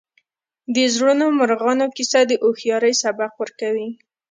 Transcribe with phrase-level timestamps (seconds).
[0.75, 3.89] د زړورو مارغانو کیسه د هوښیارۍ سبق ورکوي.